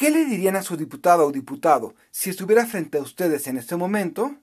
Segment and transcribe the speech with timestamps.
[0.00, 3.76] ¿Qué le dirían a su diputada o diputado si estuviera frente a ustedes en este
[3.76, 4.34] momento?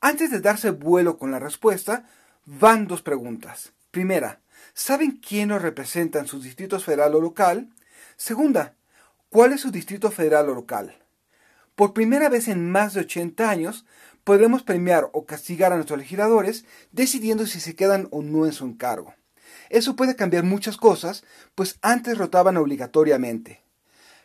[0.00, 2.10] Antes de darse vuelo con la respuesta,
[2.44, 3.72] van dos preguntas.
[3.92, 4.40] Primera,
[4.74, 7.70] ¿saben quién los representa en sus distritos federal o local?
[8.16, 8.74] Segunda,
[9.28, 10.98] ¿cuál es su distrito federal o local?
[11.76, 13.86] Por primera vez en más de 80 años,
[14.24, 18.64] podremos premiar o castigar a nuestros legisladores decidiendo si se quedan o no en su
[18.64, 19.14] encargo.
[19.68, 21.22] Eso puede cambiar muchas cosas,
[21.54, 23.69] pues antes rotaban obligatoriamente.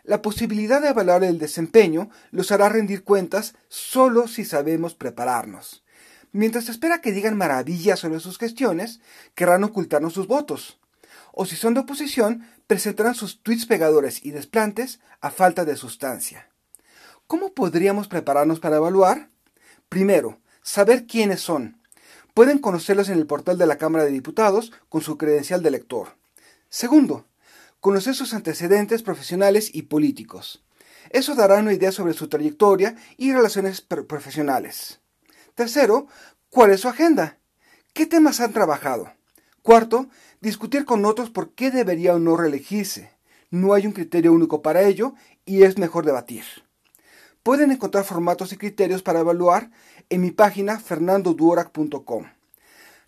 [0.06, 5.84] La posibilidad de evaluar el desempeño los hará rendir cuentas solo si sabemos prepararnos.
[6.32, 9.00] Mientras espera que digan maravillas sobre sus gestiones,
[9.34, 10.80] querrán ocultarnos sus votos.
[11.32, 16.50] O si son de oposición, presentarán sus tweets pegadores y desplantes a falta de sustancia.
[17.26, 19.30] ¿Cómo podríamos prepararnos para evaluar?
[19.90, 21.82] Primero, saber quiénes son.
[22.36, 26.16] Pueden conocerlos en el portal de la Cámara de Diputados con su credencial de lector.
[26.70, 27.26] Segundo,
[27.86, 30.66] conocer sus antecedentes profesionales y políticos.
[31.12, 35.02] Eso dará una idea sobre su trayectoria y relaciones profesionales.
[35.54, 36.08] Tercero,
[36.50, 37.38] ¿cuál es su agenda?
[37.94, 39.14] ¿Qué temas han trabajado?
[39.62, 40.08] Cuarto,
[40.42, 43.12] discutir con otros por qué debería o no reelegirse.
[43.52, 45.14] No hay un criterio único para ello
[45.46, 46.44] y es mejor debatir.
[47.44, 49.70] Pueden encontrar formatos y criterios para evaluar
[50.10, 52.26] en mi página fernandoduorac.com.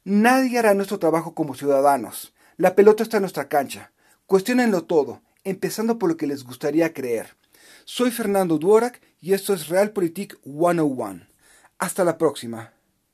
[0.04, 2.36] Nadie hará nuestro trabajo como ciudadanos.
[2.58, 3.92] La pelota está en nuestra cancha.
[4.28, 7.38] Cuestionenlo todo, empezando por lo que les gustaría creer.
[7.86, 11.26] Soy Fernando Duorak y esto es Realpolitik 101.
[11.78, 12.74] Hasta la próxima.